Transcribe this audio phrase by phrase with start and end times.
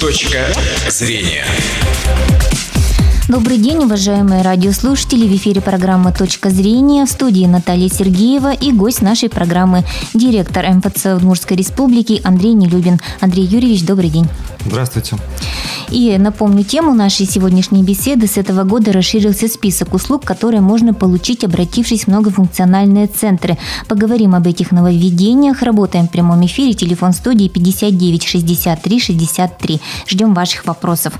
[0.00, 0.46] Точка
[0.88, 1.44] зрения.
[3.28, 5.26] Добрый день, уважаемые радиослушатели.
[5.26, 7.06] В эфире программа «Точка зрения».
[7.06, 13.00] В студии Наталья Сергеева и гость нашей программы– директор МФЦ Удмуртской Республики Андрей Нелюбин.
[13.20, 14.28] Андрей Юрьевич, добрый день.
[14.66, 15.16] Здравствуйте.
[15.90, 18.26] И напомню тему нашей сегодняшней беседы.
[18.26, 23.56] С этого года расширился список услуг, которые можно получить, обратившись в многофункциональные центры.
[23.88, 25.62] Поговорим об этих нововведениях.
[25.62, 26.74] Работаем в прямом эфире.
[26.74, 29.80] Телефон студии 59 63 63.
[30.08, 31.14] Ждем ваших вопросов.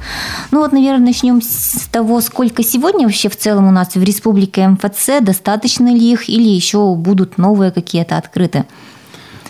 [0.51, 4.67] Ну вот, наверное, начнем с того, сколько сегодня вообще в целом у нас в республике
[4.69, 8.65] МФЦ, достаточно ли их или еще будут новые какие-то открыты?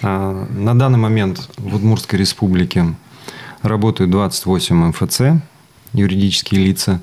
[0.03, 2.95] А, на данный момент в Удмуртской республике
[3.67, 5.21] Работают 28 МФЦ,
[5.93, 7.01] юридические лица.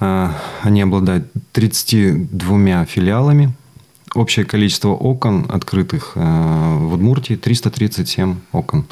[0.00, 3.54] А, они обладают 32 филиалами.
[4.12, 8.86] Общее количество окон, открытых а, в Удмуртии, 337 окон.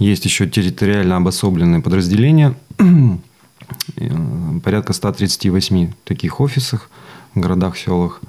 [0.00, 2.56] Есть еще территориально обособленные подразделения,
[4.64, 6.90] порядка 138 таких офисах
[7.36, 8.20] в городах, селах,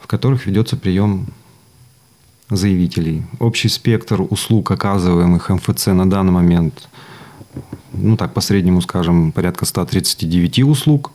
[0.00, 1.26] в которых ведется прием
[2.50, 3.24] заявителей.
[3.38, 6.88] Общий спектр услуг, оказываемых МФЦ на данный момент,
[7.92, 11.12] ну так, по среднему скажем, порядка 139 услуг.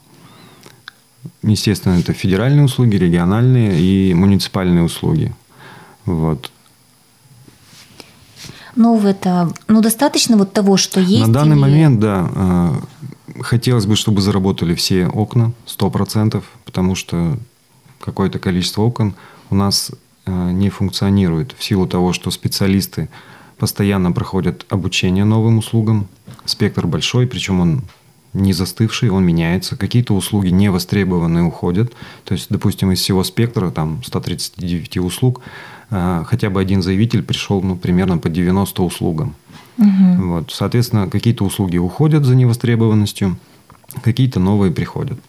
[1.44, 5.34] Естественно, это федеральные услуги, региональные и муниципальные услуги.
[6.06, 6.52] Вот.
[8.76, 11.28] Ну, это, ну, достаточно вот того, что есть?
[11.28, 11.62] На данный или...
[11.62, 12.30] момент, да.
[12.34, 17.38] Э, хотелось бы, чтобы заработали все окна, 100%, потому что
[18.00, 19.14] какое-то количество окон
[19.50, 19.92] у нас
[20.26, 23.10] не функционирует в силу того, что специалисты
[23.58, 26.08] постоянно проходят обучение новым услугам.
[26.46, 27.84] Спектр большой, причем он
[28.34, 29.76] не застывший, он меняется.
[29.76, 31.94] Какие-то услуги не востребованные уходят.
[32.24, 35.42] То есть, допустим, из всего спектра, там 139 услуг,
[35.90, 39.36] э, хотя бы один заявитель пришел ну, примерно по 90 услугам.
[39.78, 40.28] Угу.
[40.28, 40.52] Вот.
[40.52, 43.38] Соответственно, какие-то услуги уходят за невостребованностью,
[44.02, 45.20] какие-то новые приходят.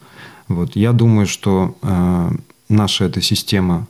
[0.48, 0.76] Вот.
[0.76, 2.30] Я думаю, что э,
[2.68, 3.86] наша эта система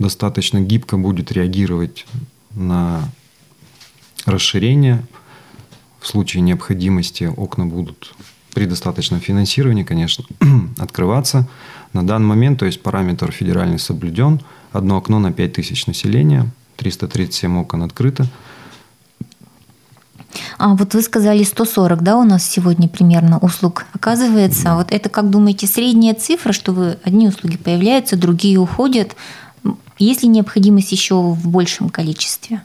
[0.00, 2.06] достаточно гибко будет реагировать
[2.54, 3.08] на
[4.26, 5.06] расширение.
[6.00, 8.14] В случае необходимости окна будут
[8.54, 10.24] при достаточном финансировании, конечно,
[10.78, 11.48] открываться.
[11.92, 14.40] На данный момент, то есть параметр федеральный соблюден.
[14.72, 18.26] Одно окно на 5000 населения, 337 окон открыто.
[20.58, 24.64] А вот вы сказали 140, да, у нас сегодня примерно услуг оказывается.
[24.64, 24.76] Да.
[24.76, 29.16] Вот это, как думаете, средняя цифра, что вы одни услуги появляются, другие уходят?
[30.00, 32.62] Есть ли необходимость еще в большем количестве?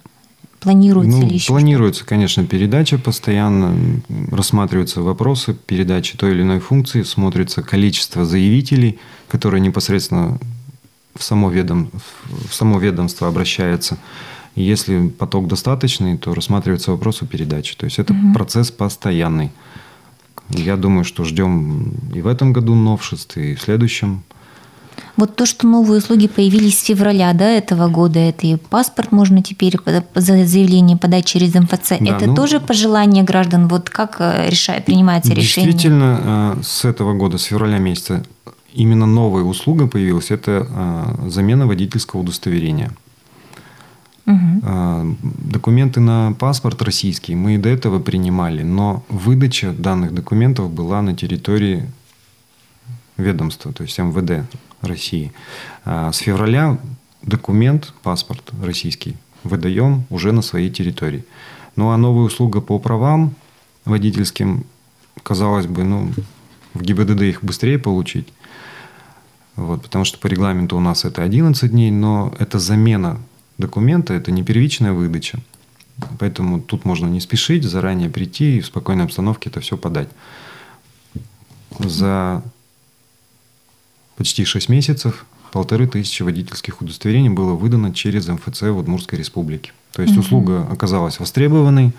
[0.62, 1.48] Планируется ну, ли еще?
[1.48, 2.10] Планируется, что-то?
[2.10, 4.02] конечно, передача постоянно.
[4.32, 10.40] Рассматриваются вопросы передачи той или иной функции, смотрится количество заявителей, которые непосредственно
[11.14, 11.92] в само, ведом,
[12.50, 13.98] в само ведомство обращаются.
[14.56, 17.76] И если поток достаточный, то рассматривается вопрос о передаче.
[17.78, 18.34] То есть это угу.
[18.34, 19.52] процесс постоянный.
[20.50, 24.24] Я думаю, что ждем и в этом году новшеств, и в следующем.
[25.18, 29.42] Вот то, что новые услуги появились с февраля да, этого года, это и паспорт можно
[29.42, 29.78] теперь
[30.14, 32.00] за заявление подать через МФЦ.
[32.02, 33.68] Да, это ну, тоже пожелание граждан?
[33.68, 35.72] Вот как э, решает, принимается решение?
[35.72, 38.24] Действительно, э, с этого года, с февраля месяца,
[38.74, 40.32] именно новая услуга появилась.
[40.32, 42.92] Это э, замена водительского удостоверения.
[44.26, 45.18] Угу.
[45.52, 51.16] Документы на паспорт российский мы и до этого принимали, но выдача данных документов была на
[51.16, 51.88] территории
[53.18, 54.50] ведомства, то есть МВД
[54.82, 55.32] России.
[55.84, 56.78] А с февраля
[57.22, 61.26] документ, паспорт российский, выдаем уже на своей территории.
[61.76, 63.36] Ну а новая услуга по правам
[63.86, 64.66] водительским,
[65.24, 66.12] казалось бы, ну,
[66.74, 68.28] в ГИБДД их быстрее получить.
[69.56, 73.20] Вот, потому что по регламенту у нас это 11 дней, но это замена
[73.58, 75.40] документа, это не первичная выдача.
[76.20, 80.10] Поэтому тут можно не спешить, заранее прийти и в спокойной обстановке это все подать.
[81.80, 82.44] За
[84.18, 89.72] Почти 6 месяцев полторы тысячи водительских удостоверений было выдано через МФЦ в Удмуртской республике.
[89.94, 90.22] То есть угу.
[90.22, 91.94] услуга оказалась востребованной,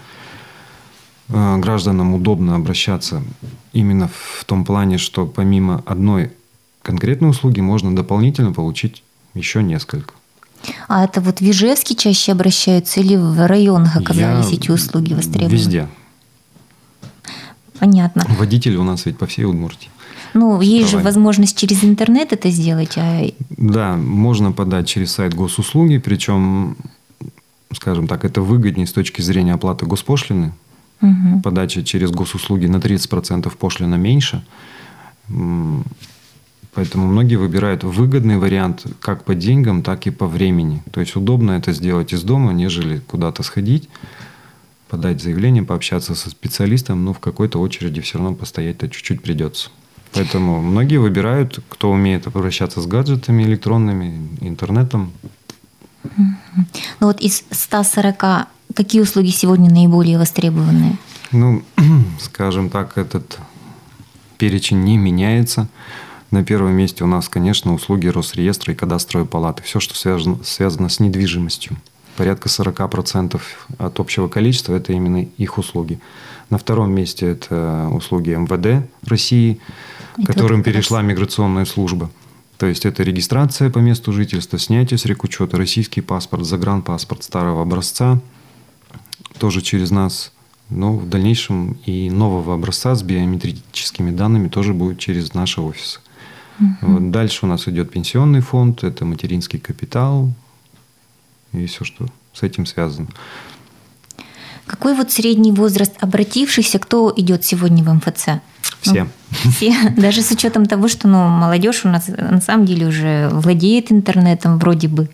[1.28, 3.22] э, гражданам удобно обращаться
[3.72, 6.32] именно в том плане, что помимо одной
[6.82, 9.02] конкретной услуги можно дополнительно получить
[9.34, 10.14] еще несколько.
[10.88, 15.52] А это вот в Ижевске чаще обращаются или в районах оказались Я эти услуги востребованы?
[15.52, 15.88] Везде.
[17.78, 18.24] Понятно.
[18.38, 19.90] Водители у нас ведь по всей Удмуртии.
[20.36, 22.98] Ну, есть же возможность через интернет это сделать.
[22.98, 23.26] А...
[23.48, 26.76] Да, можно подать через сайт госуслуги, причем,
[27.72, 30.52] скажем так, это выгоднее с точки зрения оплаты госпошлины.
[31.00, 31.40] Угу.
[31.42, 34.44] Подача через госуслуги на 30% пошлина меньше.
[36.74, 40.82] Поэтому многие выбирают выгодный вариант как по деньгам, так и по времени.
[40.90, 43.88] То есть удобно это сделать из дома, нежели куда-то сходить.
[44.88, 49.70] подать заявление, пообщаться со специалистом, но в какой-то очереди все равно постоять-то чуть-чуть придется.
[50.12, 55.12] Поэтому многие выбирают, кто умеет обращаться с гаджетами электронными, интернетом.
[56.04, 60.96] Ну вот из 140 какие услуги сегодня наиболее востребованные?
[61.32, 61.62] Ну,
[62.20, 63.38] скажем так, этот
[64.38, 65.68] перечень не меняется.
[66.30, 69.62] На первом месте у нас, конечно, услуги Росреестра и кадастровой палаты.
[69.62, 71.76] Все, что связано, связано с недвижимостью.
[72.16, 73.40] Порядка 40%
[73.78, 76.00] от общего количества– это именно их услуги.
[76.50, 79.60] На втором месте это услуги МВД России,
[80.16, 82.10] это которым перешла миграционная служба.
[82.58, 88.20] То есть это регистрация по месту жительства, снятие с рекучета, российский паспорт, загранпаспорт старого образца,
[89.38, 90.32] тоже через нас.
[90.70, 96.00] Но в дальнейшем и нового образца с биометрическими данными тоже будет через наши офисы.
[96.58, 96.92] Угу.
[96.92, 100.32] Вот дальше у нас идет пенсионный фонд, это материнский капитал
[101.52, 103.08] и все, что с этим связано.
[104.66, 108.40] Какой вот средний возраст обратившихся, кто идет сегодня в МФЦ?
[108.80, 109.06] Все.
[109.44, 109.74] Ну, все.
[109.96, 114.58] Даже с учетом того, что ну, молодежь у нас на самом деле уже владеет интернетом
[114.58, 115.08] вроде бы.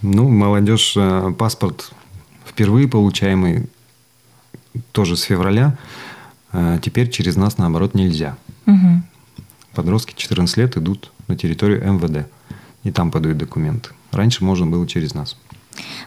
[0.00, 1.92] Ну, молодежь, э, паспорт
[2.44, 3.68] впервые получаемый
[4.92, 5.76] тоже с февраля,
[6.52, 8.36] э, теперь через нас, наоборот, нельзя.
[8.66, 9.02] Угу.
[9.74, 12.26] Подростки 14 лет идут на территорию МВД,
[12.84, 13.90] и там подают документы.
[14.10, 15.36] Раньше можно было через нас.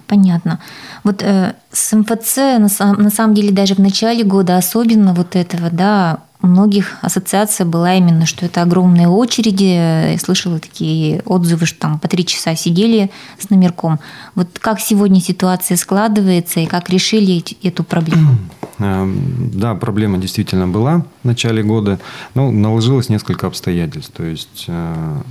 [0.07, 0.59] Понятно.
[1.03, 5.69] Вот э, с МФЦ на, на самом деле даже в начале года особенно вот этого,
[5.69, 10.11] да, у многих ассоциация была именно, что это огромные очереди.
[10.11, 13.09] Я слышала такие отзывы, что там по три часа сидели
[13.39, 13.99] с номерком.
[14.35, 18.37] Вот как сегодня ситуация складывается и как решили эту проблему?
[18.77, 21.99] Эм, да, проблема действительно была в начале года.
[22.35, 24.11] Но наложилось несколько обстоятельств.
[24.15, 25.21] То есть э,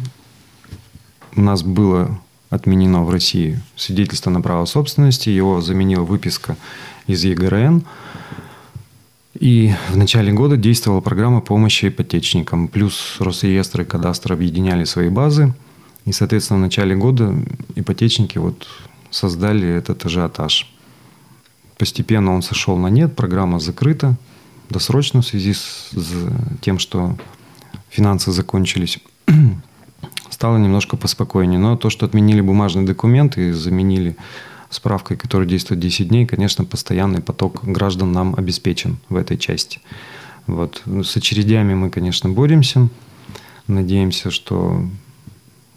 [1.36, 2.18] у нас было
[2.50, 6.56] отменено в России свидетельство на право собственности, его заменила выписка
[7.06, 7.84] из ЕГРН.
[9.40, 12.68] И в начале года действовала программа помощи ипотечникам.
[12.68, 15.52] Плюс Росреестр и Кадастр объединяли свои базы.
[16.04, 17.34] И, соответственно, в начале года
[17.74, 18.68] ипотечники вот
[19.10, 20.70] создали этот ажиотаж.
[21.78, 24.16] Постепенно он сошел на нет, программа закрыта
[24.70, 25.90] досрочно в связи с
[26.60, 27.16] тем, что
[27.90, 28.98] финансы закончились
[30.34, 31.58] стало немножко поспокойнее.
[31.58, 34.16] Но то, что отменили бумажные документы и заменили
[34.68, 39.80] справкой, которая действует 10 дней, конечно, постоянный поток граждан нам обеспечен в этой части.
[40.46, 40.82] Вот.
[40.86, 42.88] С очередями мы, конечно, боремся.
[43.68, 44.84] Надеемся, что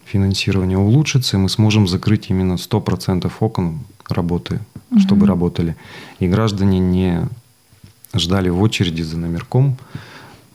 [0.05, 4.59] финансирование улучшится, и мы сможем закрыть именно 100% окон работы,
[4.89, 4.99] угу.
[4.99, 5.75] чтобы работали.
[6.19, 7.29] И граждане не
[8.15, 9.77] ждали в очереди за номерком.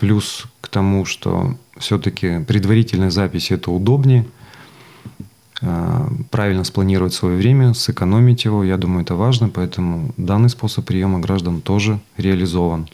[0.02, 4.26] Плюс к тому, что все-таки предварительная запись это удобнее.
[5.60, 11.20] А, правильно спланировать свое время, сэкономить его, я думаю, это важно, поэтому данный способ приема
[11.20, 12.88] граждан тоже реализован.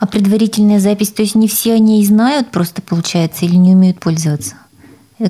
[0.00, 4.00] А предварительная запись, то есть не все они и знают просто, получается, или не умеют
[4.00, 4.56] пользоваться?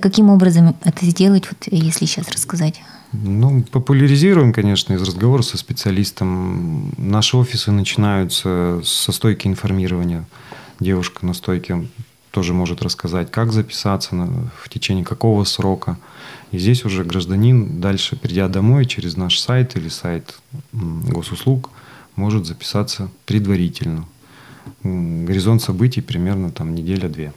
[0.00, 2.80] Каким образом это сделать, вот, если сейчас рассказать?
[3.12, 6.94] Ну, популяризируем, конечно, из разговора со специалистом.
[6.96, 10.24] Наши офисы начинаются со стойки информирования.
[10.80, 11.86] Девушка на стойке
[12.30, 14.14] тоже может рассказать, как записаться,
[14.62, 15.98] в течение какого срока.
[16.52, 20.38] И здесь уже гражданин дальше, придя домой через наш сайт или сайт
[20.72, 21.70] госуслуг,
[22.16, 24.06] может записаться предварительно.
[24.82, 27.32] Горизонт событий примерно там неделя-две.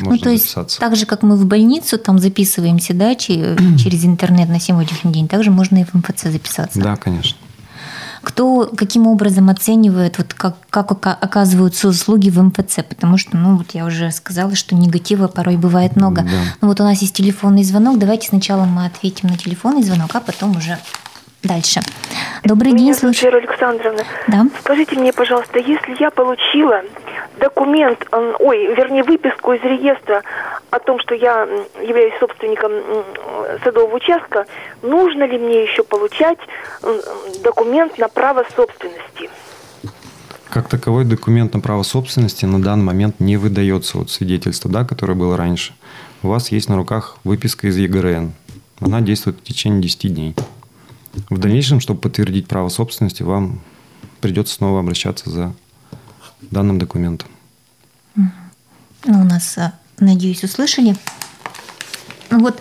[0.00, 0.80] Можно ну, то есть, записаться.
[0.80, 5.50] так же, как мы в больницу там записываемся, да, через интернет на сегодняшний день, также
[5.50, 6.80] можно и в МФЦ записаться.
[6.80, 7.38] Да, конечно.
[8.28, 12.84] Кто каким образом оценивает, вот как, как оказываются услуги в МФЦ?
[12.86, 16.20] Потому что, ну, вот я уже сказала, что негатива порой бывает много.
[16.24, 16.30] Да.
[16.60, 17.98] Ну, вот у нас есть телефонный звонок.
[17.98, 20.78] Давайте сначала мы ответим на телефонный звонок, а потом уже
[21.42, 21.80] дальше.
[22.44, 23.32] Добрый Меня день, слушаю.
[23.32, 24.02] Вера Александровна.
[24.28, 24.46] Да.
[24.60, 26.82] Скажите мне, пожалуйста, если я получила
[27.40, 28.06] документ,
[28.38, 30.22] ой, вернее, выписку из реестра
[30.70, 31.48] о том, что я
[31.80, 32.72] являюсь собственником
[33.64, 34.46] садового участка,
[34.82, 36.38] нужно ли мне еще получать
[37.42, 39.30] документ на право собственности?
[40.50, 43.98] Как таковой документ на право собственности на данный момент не выдается.
[43.98, 45.74] Вот свидетельство, да, которое было раньше.
[46.22, 48.32] У вас есть на руках выписка из ЕГРН.
[48.80, 50.34] Она действует в течение 10 дней.
[51.30, 53.60] В дальнейшем, чтобы подтвердить право собственности, вам
[54.20, 55.54] придется снова обращаться за
[56.40, 57.28] данным документом.
[58.14, 60.96] Ну, у нас, а, надеюсь, услышали.
[62.30, 62.60] Ну вот,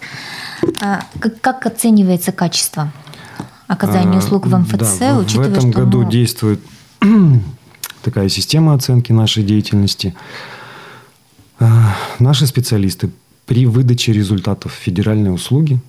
[0.82, 1.04] а,
[1.42, 2.92] как, оценивается качество
[3.68, 6.12] оказания а, услуг в МФЦ, да, учитывая, В этом что году мы...
[6.12, 6.62] действует
[8.04, 10.16] такая система оценки нашей деятельности.
[12.20, 13.10] Наши специалисты
[13.48, 15.80] при выдаче результатов федеральной услуги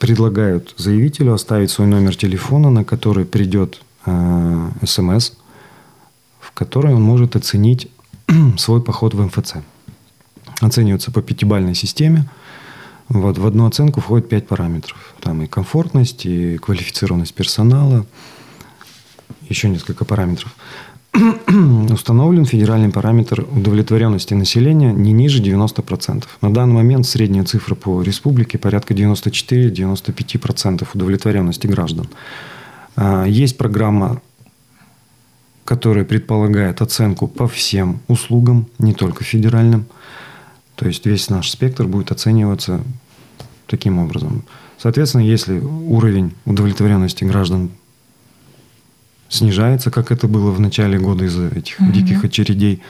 [0.00, 5.32] предлагают заявителю оставить свой номер телефона, на который придет э, смс,
[6.40, 7.88] в которой он может оценить
[8.56, 9.56] свой поход в МФЦ.
[10.60, 12.28] Оценивается по пятибалльной системе.
[13.10, 15.14] Вот, в одну оценку входит пять параметров.
[15.20, 18.06] Там и комфортность, и квалифицированность персонала,
[19.50, 20.54] еще несколько параметров.
[21.90, 26.24] Установлен федеральный параметр удовлетворенности населения не ниже 90%.
[26.40, 32.08] На данный момент средняя цифра по республике порядка 94-95% удовлетворенности граждан.
[32.96, 34.22] А, есть программа,
[35.64, 39.86] которая предполагает оценку по всем услугам, не только федеральным.
[40.76, 42.80] То есть весь наш спектр будет оцениваться
[43.66, 44.44] таким образом.
[44.78, 47.70] Соответственно, если уровень удовлетворенности граждан
[49.30, 51.92] снижается, как это было в начале года из-за этих угу.
[51.92, 52.82] диких очередей.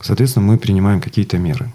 [0.00, 1.72] Соответственно, мы принимаем какие-то меры.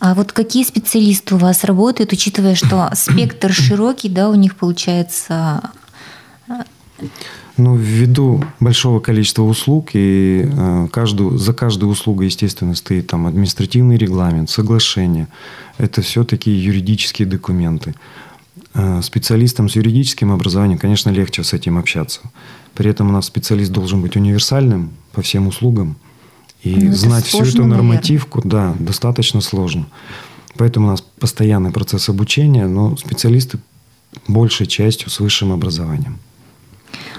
[0.00, 5.70] А вот какие специалисты у вас работают, учитывая, что спектр широкий, да, у них получается?
[7.56, 13.96] Ну, ввиду большого количества услуг, и э, каждую, за каждую услугу, естественно, стоит там административный
[13.96, 15.26] регламент, соглашение.
[15.76, 17.96] Это все такие юридические документы.
[18.80, 22.20] Э, специалистам с юридическим образованием, конечно, легче с этим общаться.
[22.74, 25.96] При этом у нас специалист должен быть универсальным по всем услугам.
[26.62, 28.76] И ну, знать всю эту нормативку, наверное.
[28.76, 29.88] да, достаточно сложно.
[30.56, 33.58] Поэтому у нас постоянный процесс обучения, но специалисты
[34.28, 36.20] большей частью с высшим образованием.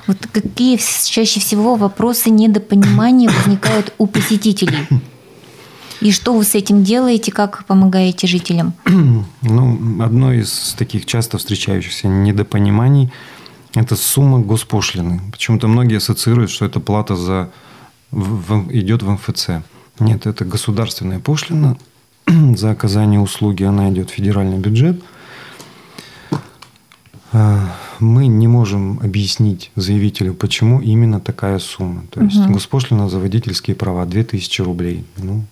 [0.07, 4.87] Вот какие чаще всего вопросы недопонимания возникают у посетителей?
[6.01, 8.73] И что вы с этим делаете, как помогаете жителям?
[9.41, 13.11] Ну, одно из таких часто встречающихся недопониманий–
[13.73, 15.21] это сумма госпошлины.
[15.31, 17.51] Почему-то многие ассоциируют, что это плата за
[18.11, 19.49] в, в, идет в МФЦ.
[19.99, 21.77] Нет, это государственная пошлина
[22.27, 25.01] за оказание услуги, она идет в федеральный бюджет.
[27.31, 32.03] А, мы не можем объяснить заявителю, почему именно такая сумма.
[32.09, 32.53] То есть угу.
[32.53, 35.05] госпошлина за водительские права 2000 рублей.
[35.17, 35.43] Ну,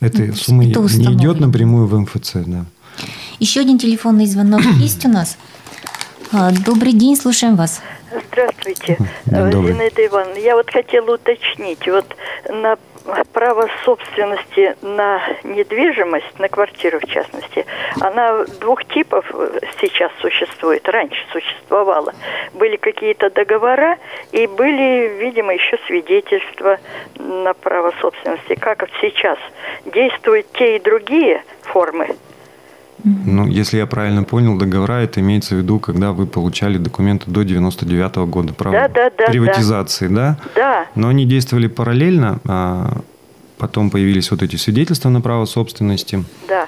[0.00, 2.64] эта ну, сумма не идет напрямую в МФЦ, да.
[3.38, 5.36] Еще один телефонный звонок есть у нас.
[6.32, 7.80] А, добрый день, слушаем вас.
[8.32, 10.38] Здравствуйте, Зинаида Ивановна.
[10.38, 12.06] Я вот хотела уточнить, вот
[12.48, 12.76] на
[13.32, 17.66] право собственности на недвижимость, на квартиру в частности,
[18.00, 19.24] она двух типов
[19.80, 22.12] сейчас существует, раньше существовала.
[22.54, 23.98] Были какие-то договора
[24.32, 26.78] и были, видимо, еще свидетельства
[27.16, 28.54] на право собственности.
[28.54, 29.38] Как сейчас
[29.86, 32.16] действуют те и другие формы
[33.04, 37.44] ну, если я правильно понял, договора это имеется в виду, когда вы получали документы до
[37.44, 38.90] 99 -го года, правда?
[38.92, 39.24] Да, да, да.
[39.26, 40.38] Приватизации, да?
[40.54, 40.86] Да.
[40.94, 43.00] Но они действовали параллельно, а
[43.58, 46.24] потом появились вот эти свидетельства на право собственности.
[46.48, 46.66] Да.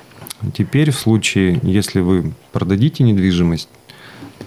[0.54, 3.68] Теперь в случае, если вы продадите недвижимость,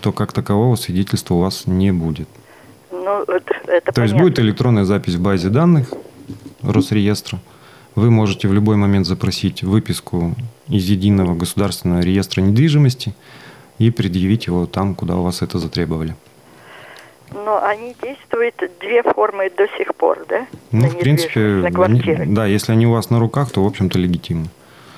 [0.01, 2.27] то как такового свидетельства у вас не будет.
[2.91, 4.01] Ну, это, это То понятно.
[4.01, 5.93] есть будет электронная запись в базе данных
[6.61, 7.39] Росреестра.
[7.95, 10.35] Вы можете в любой момент запросить выписку
[10.67, 13.13] из единого государственного реестра недвижимости
[13.79, 16.15] и предъявить его там, куда у вас это затребовали.
[17.33, 20.45] Но они действуют две формы до сих пор, да?
[20.71, 22.23] Ну, на в принципе, на квартиры.
[22.23, 24.47] Они, да, если они у вас на руках, то, в общем-то, легитимно.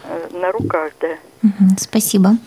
[0.03, 1.15] Э, на руках, да.
[1.43, 2.37] Угу, спасибо.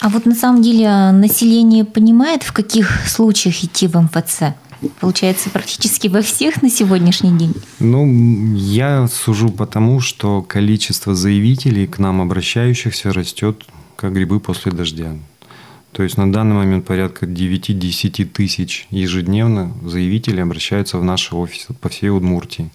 [0.00, 4.54] А вот на самом деле население понимает, в каких случаях идти в МФЦ?
[5.00, 7.54] Получается, практически во всех на сегодняшний день?
[7.78, 13.64] Ну, я сужу потому, что количество заявителей к нам обращающихся растет,
[13.96, 15.14] как грибы после дождя.
[15.92, 21.88] То есть на данный момент порядка 9-10 тысяч ежедневно заявителей обращаются в наши офисы по
[21.88, 22.70] всей Удмуртии.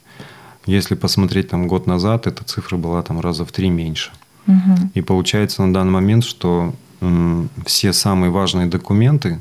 [0.66, 4.12] Если посмотреть там год назад, эта цифра была там раза в три меньше.
[4.48, 4.92] Угу.
[4.96, 9.40] И получается на данный момент, что м, все самые важные документы,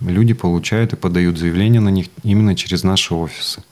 [0.00, 3.62] люди получают и подают заявления на них именно через наши офисы.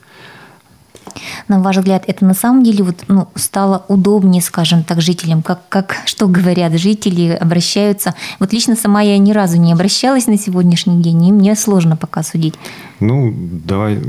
[1.49, 5.43] На ваш взгляд, это на самом деле вот, ну, стало удобнее, скажем так, жителям?
[5.43, 8.15] Как, как, что говорят жители, обращаются?
[8.39, 12.23] Вот лично сама я ни разу не обращалась на сегодняшний день, и мне сложно пока
[12.23, 12.55] судить.
[13.01, 14.01] Ну, давай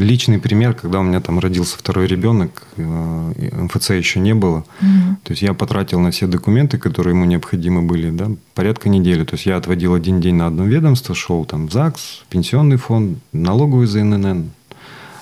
[0.00, 4.58] личный пример, когда у меня там родился второй ребенок, э, МФЦ еще не было.
[4.80, 5.16] Угу.
[5.24, 9.24] То есть я потратил на все документы, которые ему необходимы были, да, порядка недели.
[9.24, 13.18] То есть я отводил один день на одно ведомство, шел там в ЗАГС, пенсионный фонд,
[13.32, 14.50] налоговый за ННН.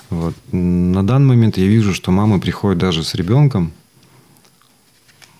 [0.09, 0.35] Вот.
[0.51, 3.71] На данный момент я вижу, что мамы приходят даже с ребенком,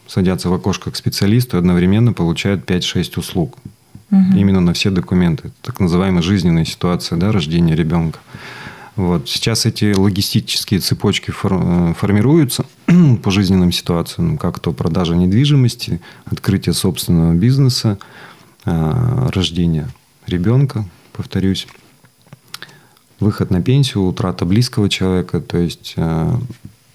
[0.08, 3.58] садятся в окошко к специалисту и одновременно получают 5-6 услуг.
[4.12, 4.38] Угу.
[4.38, 5.52] Именно на все документы.
[5.62, 8.20] Так называемая жизненная ситуация, да, рождения ребенка.
[9.00, 9.30] Вот.
[9.30, 12.66] Сейчас эти логистические цепочки э, формируются
[13.24, 17.98] по жизненным ситуациям, как то продажа недвижимости, открытие собственного бизнеса,
[18.66, 19.88] э, рождение
[20.28, 21.66] ребенка, повторюсь,
[23.22, 25.40] выход на пенсию, утрата близкого человека.
[25.40, 26.36] То есть э,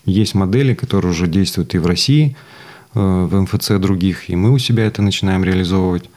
[0.05, 2.37] есть модели, которые уже действуют и в России,
[2.93, 6.11] в МФЦ других, и мы у себя это начинаем реализовывать.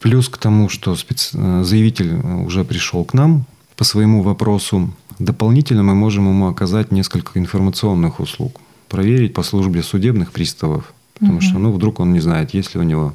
[0.00, 1.36] Плюс к тому, что специ...
[1.62, 3.44] заявитель уже пришел к нам,
[3.76, 4.90] по своему вопросу.
[5.18, 8.60] Дополнительно мы можем ему оказать несколько информационных услуг.
[8.88, 10.92] Проверить по службе судебных приставов.
[11.14, 11.42] Потому угу.
[11.42, 13.14] что, ну, вдруг он не знает, есть ли у него,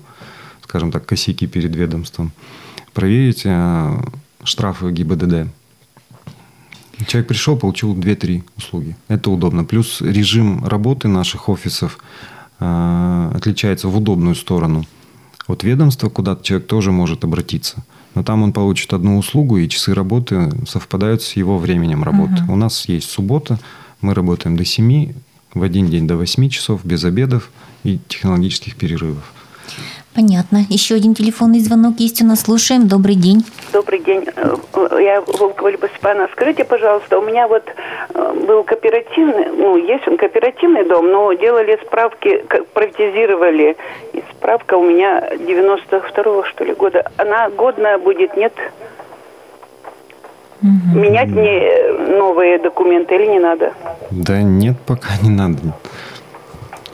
[0.64, 2.32] скажем так, косяки перед ведомством.
[2.94, 4.02] Проверить э,
[4.44, 5.48] штрафы ГИБДД.
[7.08, 8.96] Человек пришел, получил 2-3 услуги.
[9.08, 9.64] Это удобно.
[9.64, 12.00] Плюс режим работы наших офисов
[12.60, 14.86] э, отличается в удобную сторону
[15.48, 17.84] от ведомства, куда человек тоже может обратиться
[18.16, 22.44] но там он получит одну услугу, и часы работы совпадают с его временем работы.
[22.44, 22.54] Угу.
[22.54, 23.60] У нас есть суббота,
[24.02, 25.14] мы работаем до 7,
[25.54, 27.52] в один день до 8 часов, без обедов
[27.84, 29.32] и технологических перерывов.
[30.14, 30.66] Понятно.
[30.70, 32.42] Еще один телефонный звонок есть у нас.
[32.42, 32.88] Слушаем.
[32.88, 33.46] Добрый день.
[33.72, 34.26] Добрый день.
[34.36, 34.56] Э,
[35.02, 36.28] я Волкова Люба Степановна.
[36.34, 37.64] Скажите, пожалуйста, у меня вот
[38.14, 43.78] э, был кооперативный, ну, есть он кооперативный дом, но делали справки, приватизировали.
[44.12, 47.10] И справка у меня 92-го, что ли, года.
[47.16, 48.54] Она годная будет, нет?
[50.62, 51.00] Угу.
[51.00, 53.74] Менять мне новые документы или не надо?
[54.12, 55.60] Да нет, пока не надо.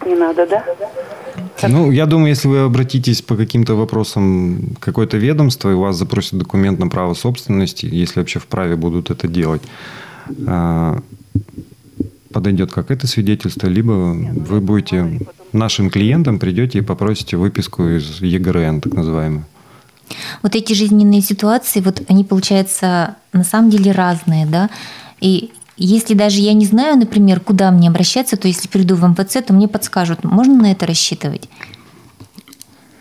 [0.06, 0.64] Не надо, да?
[1.64, 6.38] Ну, я думаю, если вы обратитесь по каким-то вопросам какое-то ведомство, и у вас запросят
[6.38, 9.62] документ на право собственности, если вообще вправе будут это делать,
[10.46, 11.02] а,
[12.32, 15.20] подойдет как это свидетельство, либо вы будете
[15.54, 19.46] нашим клиентам придете и попросите выписку из ЕГРН, так называемую.
[20.42, 24.70] Вот эти жизненные ситуации, вот они, получается, на самом деле разные, да?
[25.20, 29.42] И если даже я не знаю, например, куда мне обращаться, то если приду в МПЦ,
[29.46, 31.48] то мне подскажут, можно на это рассчитывать?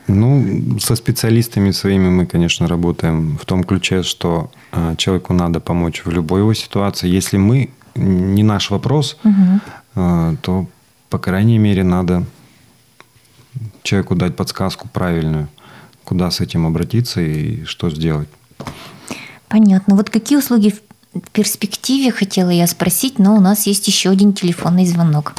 [0.09, 6.05] Ну, со специалистами своими мы, конечно, работаем в том ключе, что э, человеку надо помочь
[6.05, 7.09] в любой его ситуации.
[7.09, 10.37] Если мы не наш вопрос, угу.
[10.43, 10.67] то,
[11.09, 12.25] по крайней мере, надо
[13.83, 15.49] человеку дать подсказку правильную,
[16.05, 18.29] куда с этим обратиться и что сделать.
[19.49, 19.97] Понятно.
[19.97, 20.75] Вот какие услуги
[21.25, 25.33] в перспективе хотела я спросить, но у нас есть еще один телефонный звонок.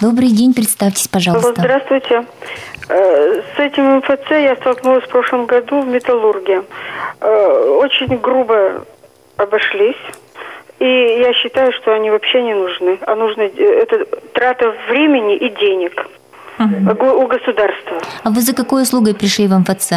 [0.00, 1.54] Добрый день, представьтесь, пожалуйста.
[1.56, 2.24] Здравствуйте.
[2.88, 6.62] Э, с этим МФЦ я столкнулась в прошлом году в металлурге.
[7.20, 8.84] Э, очень грубо
[9.36, 9.96] обошлись.
[10.78, 12.98] И я считаю, что они вообще не нужны.
[13.06, 16.06] А нужно э, это трата времени и денег
[16.58, 17.22] угу.
[17.22, 17.98] у государства.
[18.22, 19.92] А вы за какой услугой пришли в МФЦ?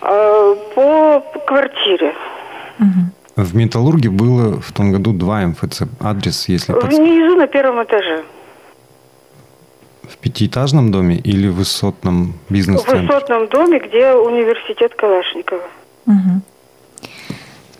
[0.00, 2.14] По квартире.
[2.78, 3.23] Угу.
[3.36, 5.82] В Металлурге было в том году два МФЦ.
[6.00, 6.72] Адрес, если...
[6.72, 8.24] Внизу на первом этаже.
[10.02, 13.00] В пятиэтажном доме или в высотном бизнес-центре?
[13.00, 15.62] В высотном доме, где университет Калашникова.
[16.06, 16.42] Угу.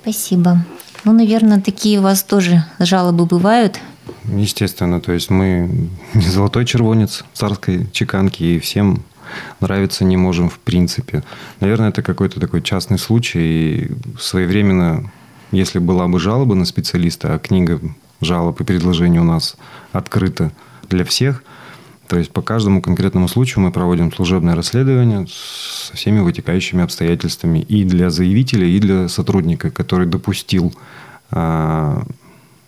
[0.03, 0.59] Спасибо.
[1.05, 3.79] Ну, наверное, такие у вас тоже жалобы бывают?
[4.25, 5.71] Естественно, то есть мы
[6.15, 9.05] не золотой червонец царской чеканки, и всем
[9.61, 11.23] нравится не можем в принципе.
[11.61, 15.11] Наверное, это какой-то такой частный случай, и своевременно
[15.51, 17.81] если была бы жалоба на специалиста, а книга
[18.21, 19.57] жалоб и предложений у нас
[19.93, 20.53] открыта
[20.89, 21.43] для всех,
[22.09, 27.85] то есть по каждому конкретному случаю мы проводим служебное расследование со всеми вытекающими обстоятельствами и
[27.85, 30.75] для заявителя, и для сотрудника, который допустил
[31.31, 32.03] э,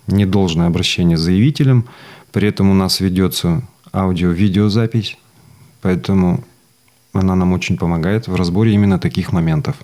[0.06, 1.86] недолжное обращение с заявителем.
[2.32, 3.62] При этом у нас ведется
[3.92, 5.18] аудио-видеозапись,
[5.82, 6.42] поэтому
[7.12, 9.76] она нам очень помогает в разборе именно таких моментов.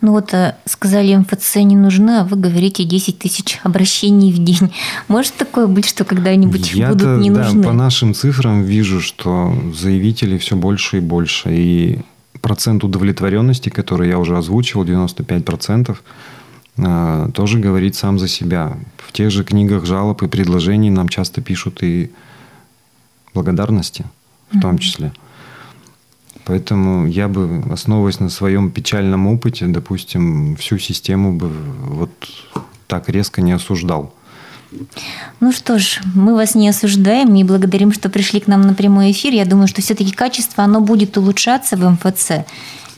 [0.00, 4.72] Ну вот э, сказали, МФЦ не нужны, а вы говорите 10 тысяч обращений в день.
[5.08, 7.62] Может такое быть, что когда-нибудь Я будут не нужны?
[7.62, 11.48] Да, по нашим цифрам вижу, что заявителей все больше и больше.
[11.50, 11.98] И
[12.40, 15.96] процент удовлетворенности, который я уже озвучил, 95%,
[16.76, 18.76] э, тоже говорит сам за себя.
[18.96, 22.10] В тех же книгах жалоб и предложений нам часто пишут и
[23.34, 24.04] благодарности
[24.50, 25.08] в том числе.
[25.08, 25.27] Mm-hmm.
[26.48, 31.50] Поэтому я бы, основываясь на своем печальном опыте, допустим, всю систему бы
[31.82, 32.10] вот
[32.86, 34.14] так резко не осуждал.
[35.40, 39.10] Ну что ж, мы вас не осуждаем и благодарим, что пришли к нам на прямой
[39.10, 39.34] эфир.
[39.34, 42.30] Я думаю, что все-таки качество, оно будет улучшаться в МФЦ.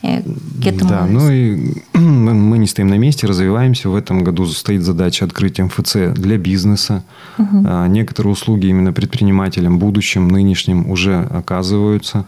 [0.03, 0.89] Э, к этому...
[0.89, 3.89] Да, ну и мы не стоим на месте, развиваемся.
[3.89, 7.03] В этом году стоит задача открыть МФЦ для бизнеса.
[7.37, 7.67] Угу.
[7.89, 12.27] Некоторые услуги именно предпринимателям, будущим, нынешним уже оказываются.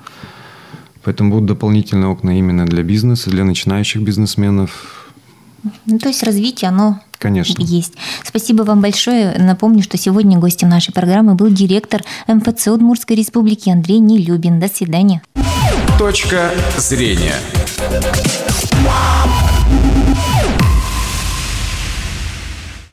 [1.05, 5.13] Поэтому будут дополнительные окна именно для бизнеса, для начинающих бизнесменов.
[5.87, 7.63] Ну, то есть развитие, оно Конечно.
[7.63, 7.95] есть.
[8.25, 9.37] Спасибо вам большое.
[9.39, 14.59] Напомню, что сегодня гостем нашей программы был директор МФЦ Удмуртской Республики Андрей Нелюбин.
[14.59, 15.23] До свидания.
[15.99, 17.35] Точка зрения.